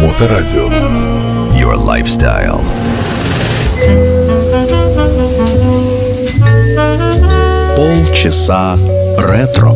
[0.00, 0.68] Моторадио.
[1.58, 2.60] Your lifestyle.
[7.76, 8.76] Полчаса
[9.18, 9.74] ретро.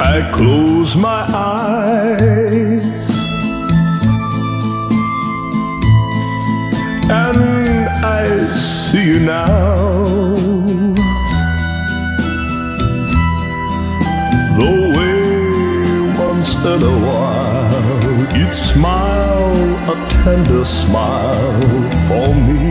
[0.00, 1.41] I close my eyes
[9.25, 9.75] Now.
[14.57, 19.53] The way once in a while you'd smile
[19.93, 22.63] a tender smile for me.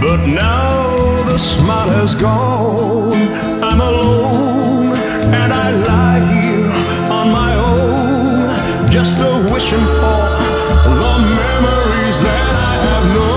[0.00, 3.14] But now the smile has gone.
[3.62, 4.96] I'm alone
[5.40, 6.72] and I lie here
[7.12, 10.54] on my own, just a wishing for
[11.00, 11.83] the memories
[12.20, 13.33] that I have known.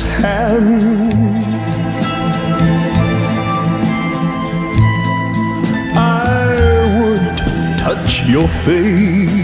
[0.00, 1.44] Hand,
[5.94, 6.54] I
[7.04, 9.41] would touch your face.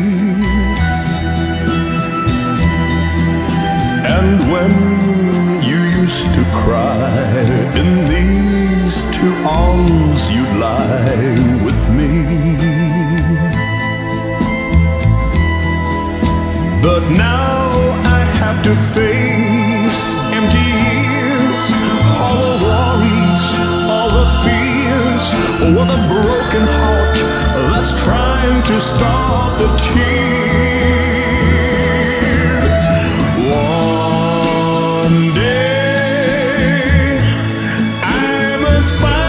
[38.97, 39.28] Must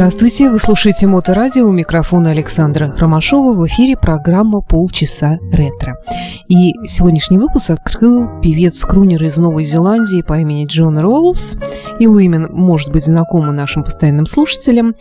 [0.00, 5.98] Здравствуйте, вы слушаете Моторадио, у микрофона Александра Ромашова, в эфире программа «Полчаса ретро».
[6.48, 11.54] И сегодняшний выпуск открыл певец-крунер из Новой Зеландии по имени Джон Роллс.
[11.98, 14.94] Его имя может быть знакомо нашим постоянным слушателям.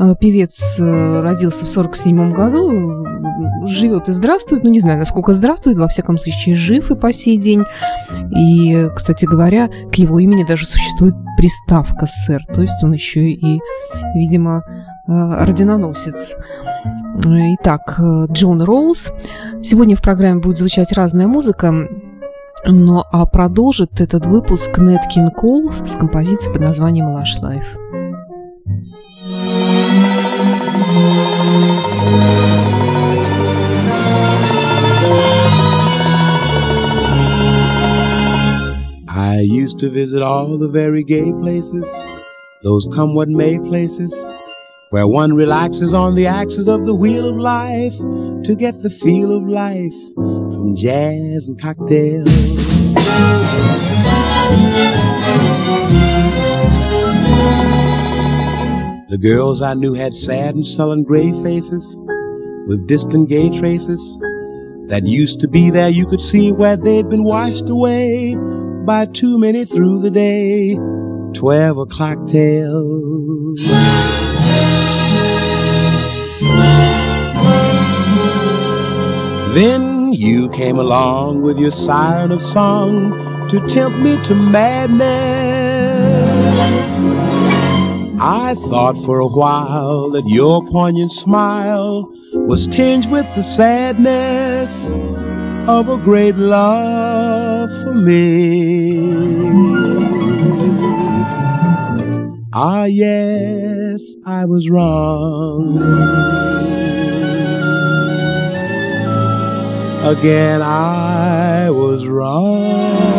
[0.00, 3.06] Э, Певец э, родился в 1947 году,
[3.66, 7.36] живет и здравствует, ну не знаю, насколько здравствует, во всяком случае жив и по сей
[7.36, 7.64] день.
[8.34, 13.60] И, кстати говоря, к его имени даже существует приставка «сэр», то есть он еще и,
[14.14, 14.64] видимо,
[15.06, 16.36] э, орденоносец.
[17.60, 19.12] Итак, э, Джон Роуз.
[19.62, 21.74] Сегодня в программе будет звучать разная музыка,
[22.66, 27.90] но а продолжит этот выпуск Нет Кин Кол с композицией под названием «Lush Life».
[39.22, 41.86] I used to visit all the very gay places,
[42.62, 44.16] those come what may places,
[44.88, 47.98] where one relaxes on the axis of the wheel of life
[48.44, 52.24] to get the feel of life from jazz and cocktails.
[59.10, 61.98] The girls I knew had sad and sullen gray faces
[62.66, 64.18] with distant gay traces
[64.88, 65.90] that used to be there.
[65.90, 68.38] You could see where they'd been washed away
[68.84, 70.76] by too many through the day.
[71.34, 73.60] Twelve o'clock tales.
[79.54, 85.00] Then you came along with your siren of song to tempt me to madness.
[88.22, 94.92] I thought for a while that your poignant smile was tinged with the sadness
[95.68, 99.00] of a great love for me.
[102.52, 105.78] Ah, yes, I was wrong.
[110.04, 113.10] Again, I was wrong.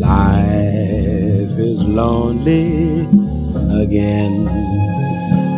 [0.00, 3.06] Life is lonely
[3.82, 4.65] again,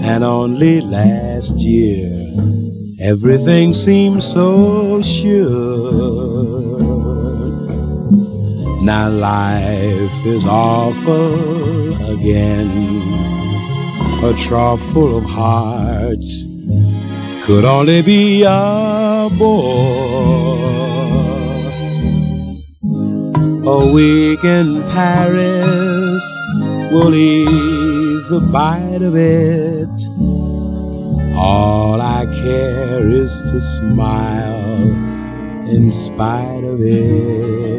[0.08, 2.08] and only last year
[3.00, 5.48] everything seemed so sure.
[8.82, 11.34] Now life is awful
[12.14, 12.68] again
[14.24, 16.44] a trough full of hearts
[17.44, 20.58] could only be a bore.
[23.76, 26.24] A week in Paris
[26.90, 29.77] will ease the bite of it.
[31.40, 34.82] All I care is to smile
[35.68, 37.78] in spite of it.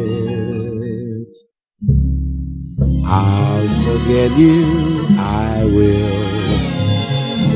[3.06, 6.20] I'll forget you, I will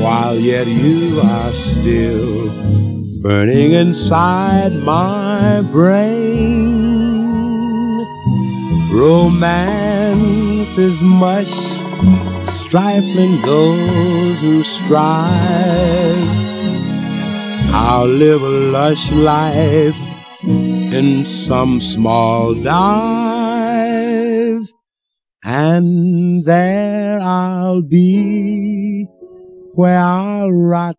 [0.04, 2.50] while yet you are still
[3.22, 6.84] burning inside my brain.
[8.92, 11.54] Romance is mush,
[12.44, 13.40] stifling
[14.34, 16.28] those who strive.
[17.72, 19.98] I'll live a lush life
[20.42, 22.72] in some small dive,
[25.44, 29.06] and there I'll be
[29.74, 30.96] where I'll rot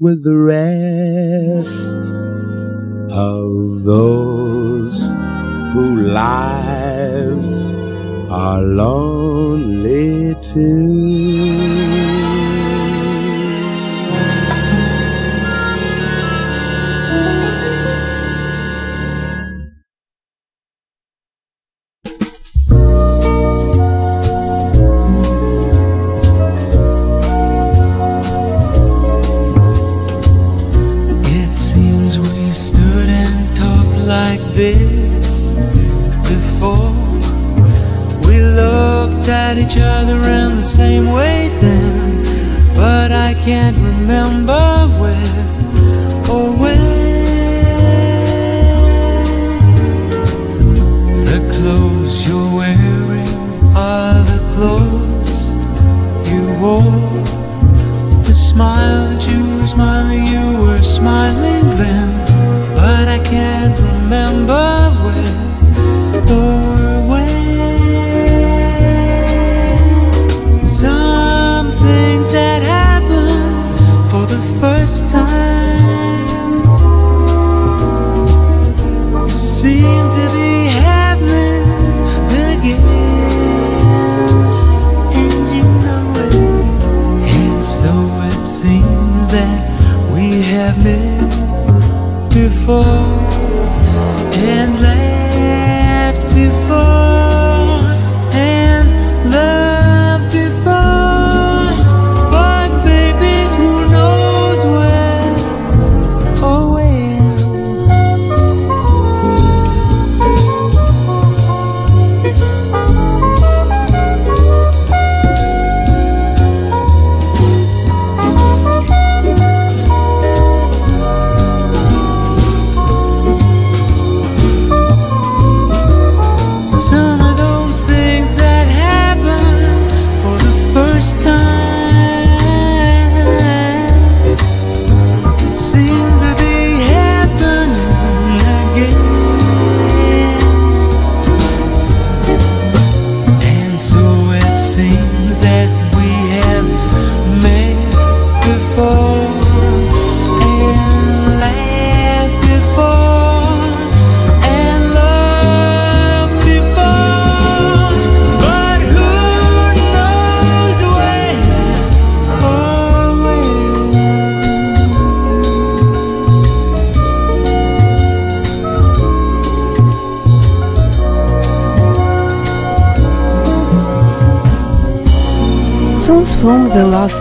[0.00, 2.12] with the rest
[3.10, 5.12] of those
[5.72, 7.76] whose lives
[8.30, 11.57] are lonely too.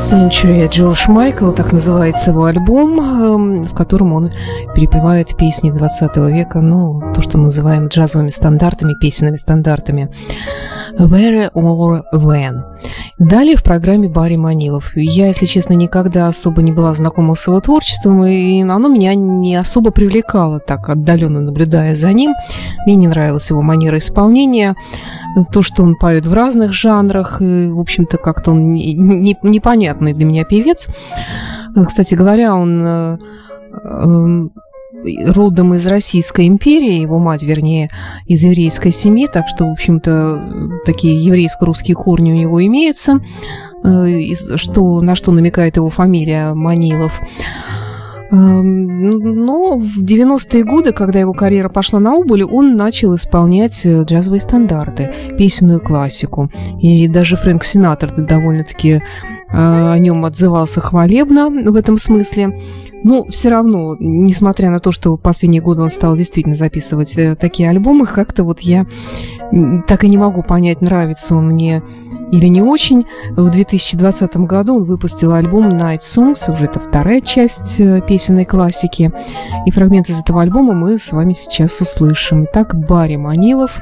[0.10, 0.70] Century.
[0.70, 4.32] Джордж Майкл, так называется его альбом, эм, в котором он
[4.74, 10.10] перепевает песни 20 века, ну, то, что мы называем джазовыми стандартами, песенными стандартами.
[10.98, 12.64] Where or When.
[13.20, 14.96] Далее в программе Барри Манилов.
[14.96, 19.56] Я, если честно, никогда особо не была знакома с его творчеством, и оно меня не
[19.56, 22.36] особо привлекало, так отдаленно наблюдая за ним.
[22.86, 24.76] Мне не нравилась его манера исполнения,
[25.52, 30.44] то, что он поет в разных жанрах, и, в общем-то, как-то он непонятный для меня
[30.44, 30.88] певец.
[31.88, 33.18] Кстати говоря, он э,
[33.84, 34.52] эм,
[35.28, 37.90] родом из Российской империи, его мать, вернее,
[38.26, 43.22] из еврейской семьи, так что, в общем-то, такие еврейско-русские корни у него имеются,
[43.84, 47.20] э, что, на что намекает его фамилия Манилов.
[48.30, 54.04] Эм, но в 90-е годы, когда его карьера пошла на убыль, он начал исполнять э,
[54.04, 56.50] джазовые стандарты, песенную классику.
[56.82, 59.02] И даже Фрэнк Синатор довольно-таки
[59.50, 62.58] о нем отзывался хвалебно в этом смысле.
[63.04, 67.36] Но все равно, несмотря на то, что в последние годы он стал действительно записывать э,
[67.36, 68.84] такие альбомы, как-то вот я
[69.88, 71.84] так и не могу понять, нравится он мне
[72.32, 73.06] или не очень.
[73.32, 79.12] В 2020 году он выпустил альбом Night Songs, уже это вторая часть э, песенной классики.
[79.66, 82.46] И фрагмент из этого альбома мы с вами сейчас услышим.
[82.46, 83.80] Итак, Барри Манилов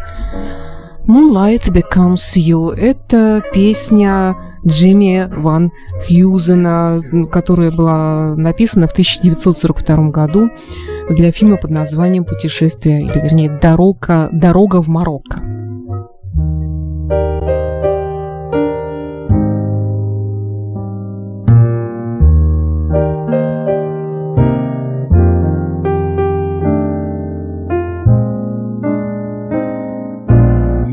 [1.07, 2.73] Moonlight Becomes You.
[2.73, 4.35] Это песня
[4.65, 5.71] Джимми Ван
[6.07, 6.99] Хьюзена,
[7.31, 10.47] которая была написана в 1942 году
[11.09, 15.41] для фильма под названием «Путешествие», или вернее «Дорога, дорога в Марокко».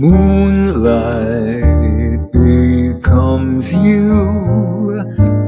[0.02, 1.62] Moonlight
[2.32, 4.99] becomes you,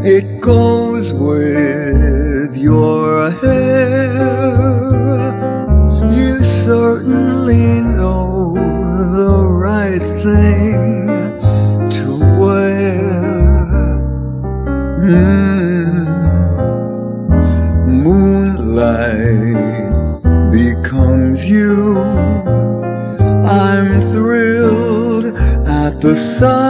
[0.04, 4.14] it goes with your hair.
[6.08, 8.54] You certainly know
[9.16, 10.63] the right thing
[26.14, 26.63] at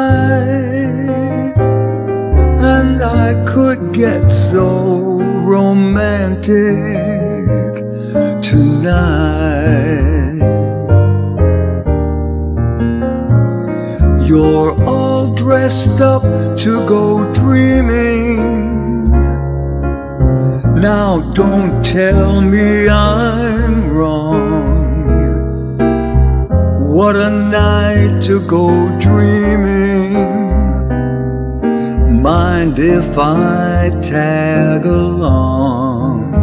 [33.14, 36.34] if I tag along?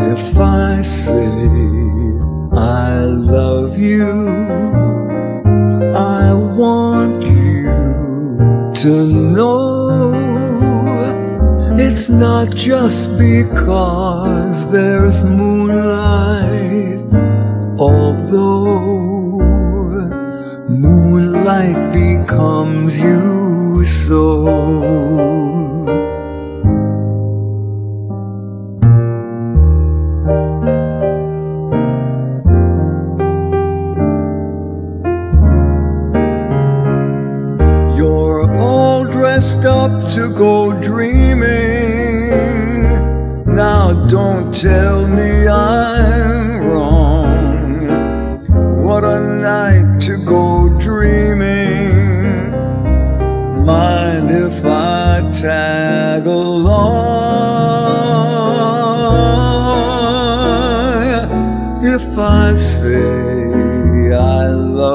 [0.00, 1.28] If I say
[2.52, 4.10] I love you,
[5.94, 8.92] I want you to
[9.36, 10.14] know
[11.78, 17.04] it's not just because there's moonlight,
[17.78, 19.38] although
[20.68, 23.39] moonlight becomes you
[23.84, 25.39] so.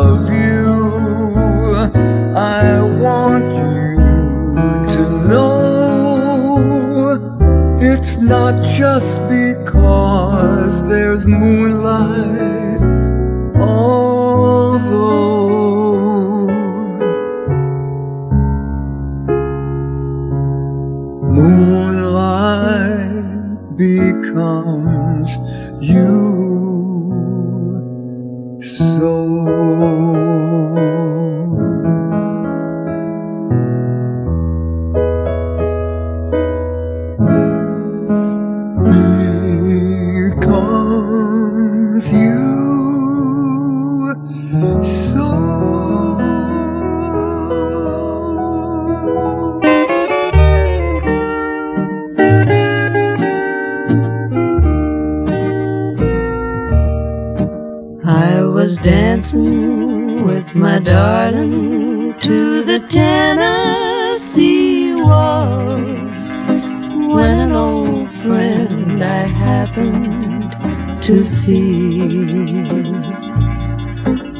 [0.05, 0.65] Love you,
[2.37, 3.95] I want you
[4.93, 6.17] to know
[7.81, 12.64] it's not just because there's moonlight,
[58.63, 66.25] dancing with my darling to the Tennessee waltz
[67.15, 70.53] when an old friend I happened
[71.03, 71.99] to see.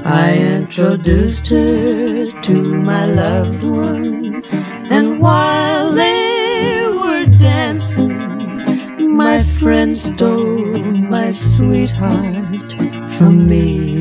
[0.06, 4.46] I introduced her to my loved one,
[4.90, 12.74] and while they were dancing, my friend stole my sweetheart
[13.18, 13.95] from me.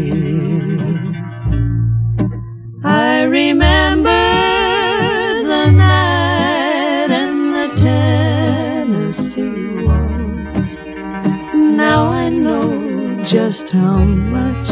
[13.55, 14.69] Just how much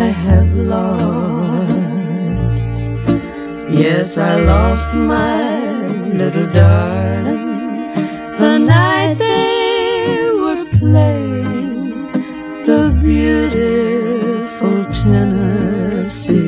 [0.00, 2.66] I have lost.
[3.82, 5.86] Yes, I lost my
[6.20, 7.46] little darling
[8.38, 12.12] the night they were playing
[12.68, 16.39] the beautiful Tennessee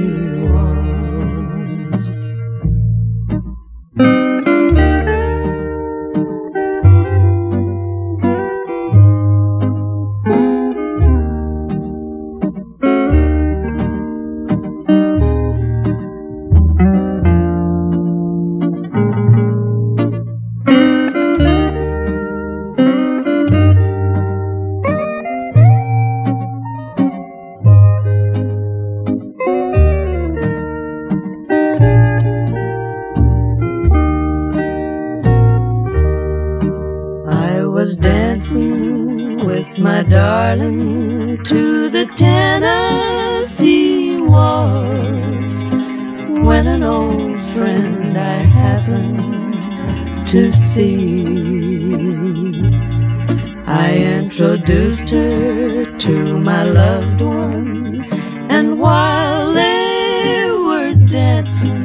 [55.10, 58.04] her to my loved one,
[58.50, 61.84] and while they were dancing,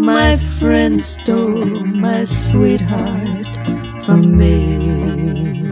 [0.00, 3.46] my friend stole my sweetheart
[4.04, 5.70] from me.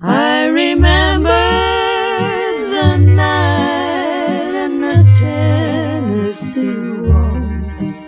[0.00, 1.28] I remember
[2.76, 6.76] the night and the Tennessee
[7.08, 8.04] waltz.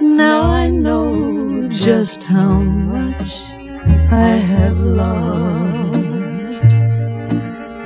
[0.00, 3.57] Now I know just how much
[4.10, 6.64] I have lost.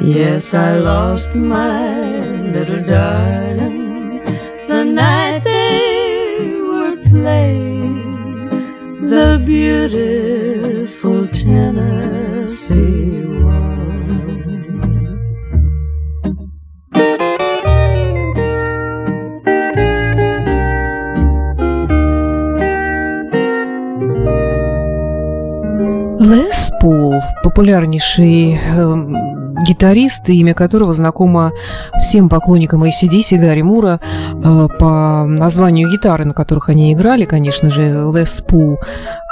[0.01, 2.21] Yes, I lost my
[2.53, 3.83] little darling
[4.69, 7.97] the night they were playing
[9.09, 13.12] the beautiful Tennessee
[26.33, 28.95] Лес Пол, популярнейший э,
[29.67, 31.53] гитарист, имя которого знакомо
[32.01, 34.01] всем поклонникам ACDC, Гарри Мура,
[34.33, 38.79] э, по названию гитары, на которых они играли, конечно же, Лес Пул,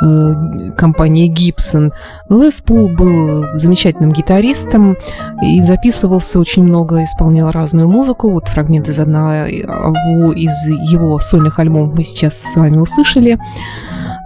[0.02, 0.34] э,
[0.76, 1.90] компании Гибсон.
[2.28, 4.94] Лес Пул был замечательным гитаристом
[5.42, 8.30] и записывался очень много, исполнял разную музыку.
[8.30, 10.52] Вот фрагмент из одного из
[10.92, 13.38] его сольных альбомов мы сейчас с вами услышали.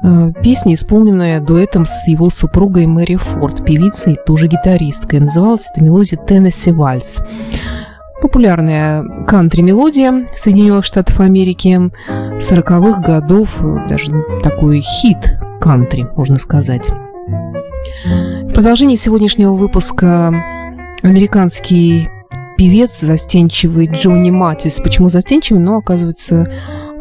[0.05, 5.21] Э, Песня, исполненная дуэтом с его супругой Мэри Форд, певицей тоже гитаристкой.
[5.21, 7.21] Называлась эта мелодия «Теннесси Вальс».
[8.21, 14.13] Популярная кантри-мелодия Соединенных Штатов Америки 40-х годов, даже
[14.43, 16.91] такой хит кантри, можно сказать.
[18.05, 20.33] В продолжении сегодняшнего выпуска
[21.03, 22.09] американский
[22.57, 24.81] певец застенчивый Джонни Матис.
[24.81, 25.61] Почему застенчивый?
[25.61, 26.47] Но, оказывается,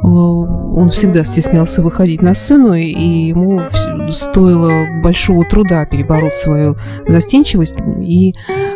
[0.04, 3.62] он всегда стеснялся выходить на сцену, и ему
[4.10, 6.76] стоило большого труда перебороть свою
[7.08, 8.34] застенчивость и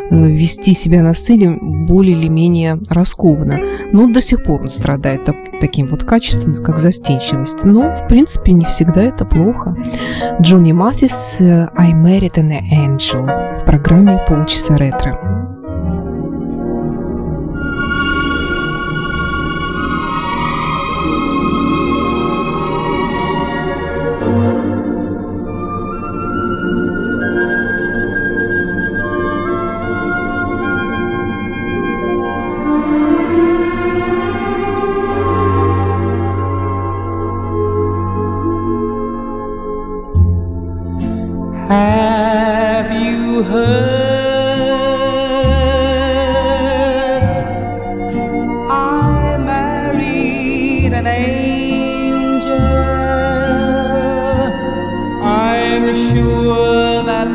[0.10, 3.60] вести себя на сцене более или менее раскованно.
[3.92, 7.66] Но до сих пор он страдает так, таким вот качеством, как застенчивость.
[7.66, 9.76] Но, в принципе, не всегда это плохо.
[10.42, 15.57] Джонни Мафис «I married an angel» в программе «Полчаса ретро».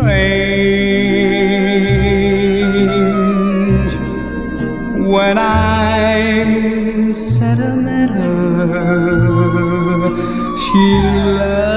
[5.14, 8.28] when I'm sentimental.
[10.56, 11.02] She
[11.38, 11.67] loves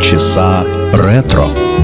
[0.00, 1.77] часа ретро.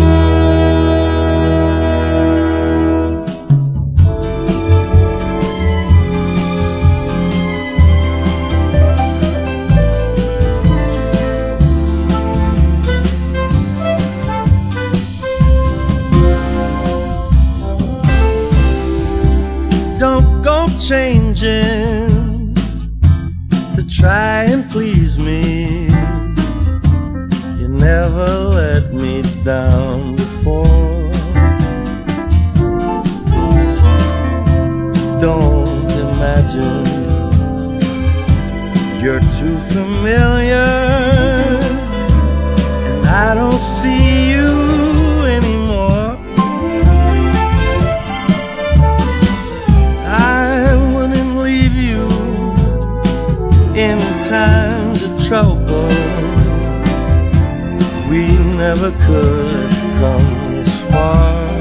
[58.85, 61.59] Never could come this far.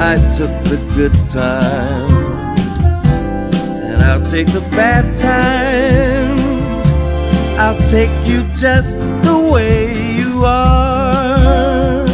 [0.00, 2.60] I took the good times,
[3.84, 6.88] and I'll take the bad times.
[7.58, 12.06] I'll take you just the way you are.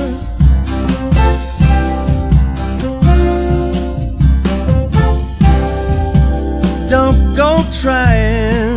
[6.89, 8.68] Don't go trying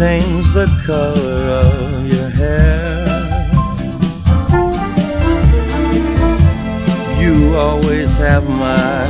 [0.00, 3.04] change the color of your hair.
[7.20, 9.04] You always have my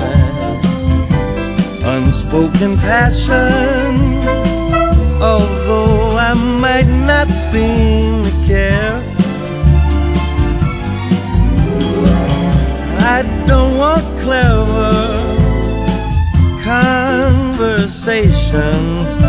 [1.94, 4.00] unspoken passion,
[5.22, 9.00] although I might not seem to care.
[13.14, 14.96] I don't want clever
[16.64, 19.19] conversation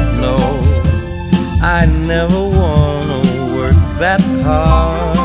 [1.63, 3.21] I never wanna
[3.55, 5.17] work that hard.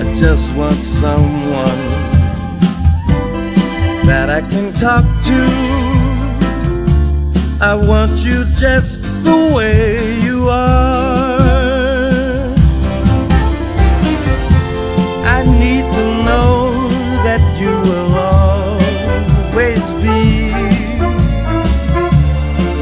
[0.00, 1.80] I just want someone
[4.06, 5.40] that I can talk to.
[7.60, 11.19] I want you just the way you are.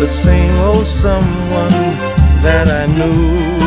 [0.09, 1.68] Same old someone
[2.40, 3.58] that I knew.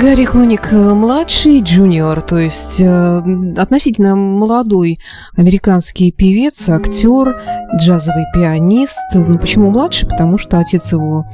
[0.00, 3.22] Гарри Коник э, младший, джуниор, то есть э,
[3.58, 4.98] относительно молодой
[5.36, 7.36] американский певец, актер,
[7.76, 8.98] джазовый пианист.
[9.12, 10.08] Ну, почему младший?
[10.08, 11.26] Потому что отец его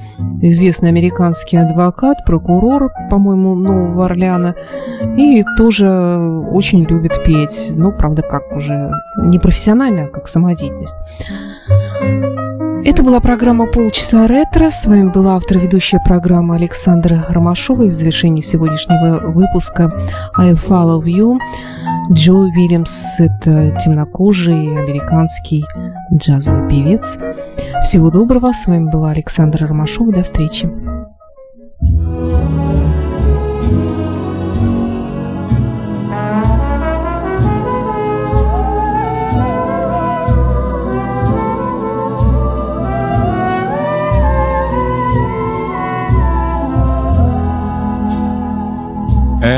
[0.42, 4.57] известный американский адвокат, прокурор, по-моему, Нового Орлеана,
[5.16, 7.70] и тоже очень любит петь.
[7.76, 10.96] Ну, правда, как уже не профессионально, а как самодеятельность.
[12.88, 14.70] Это была программа «Полчаса ретро».
[14.70, 17.83] С вами была автор-ведущая программы Александра Ромашова.
[17.83, 19.90] И в завершении сегодняшнего выпуска
[20.38, 21.37] «I'll Follow You»
[22.12, 25.64] Джо Уильямс– это темнокожий американский
[26.14, 27.18] джазовый певец.
[27.83, 28.53] Всего доброго.
[28.53, 30.12] С вами была Александра Ромашова.
[30.12, 30.70] До встречи.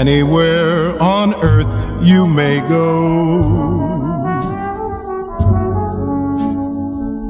[0.09, 3.75] Anywhere on earth you may go,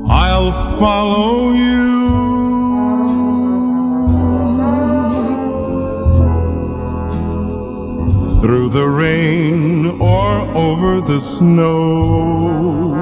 [0.08, 1.88] I'll follow you.
[8.40, 12.94] Through the rain or over the snow,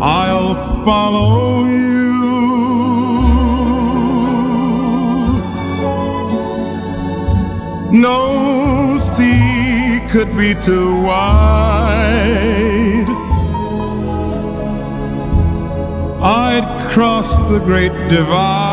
[0.00, 1.77] I'll follow you.
[8.00, 12.28] No sea could be too wide.
[16.22, 18.68] I'd cross the great divide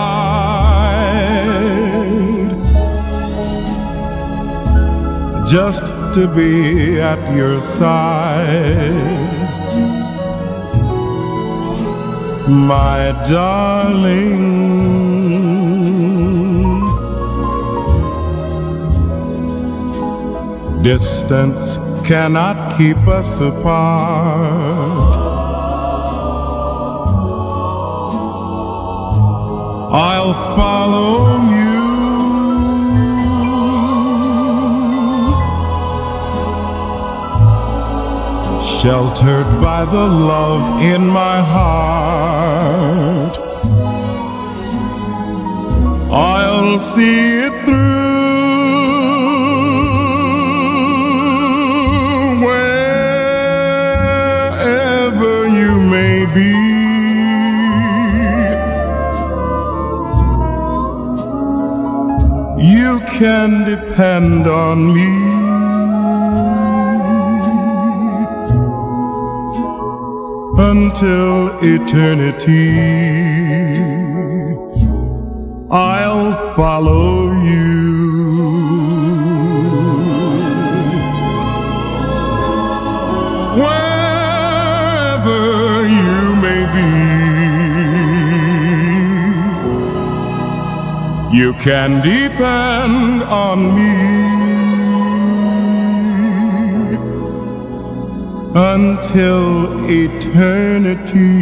[5.47, 8.91] just to be at your side.
[12.47, 15.04] My darling.
[20.85, 25.17] Distance cannot keep us apart.
[29.91, 31.81] I'll follow you.
[38.61, 43.39] Sheltered by the love in my heart,
[46.11, 48.04] I'll see it through
[56.35, 56.51] be.
[62.73, 65.11] You can depend on me.
[70.71, 71.35] Until
[71.75, 72.67] eternity,
[75.71, 77.74] I'll follow you.
[91.35, 94.25] You can depend on me
[98.55, 101.35] until eternity.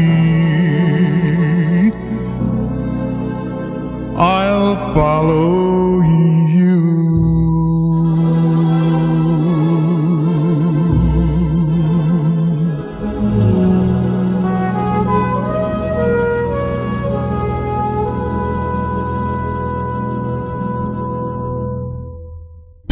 [4.18, 5.73] I'll follow.